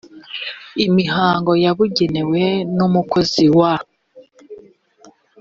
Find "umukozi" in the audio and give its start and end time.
2.87-3.45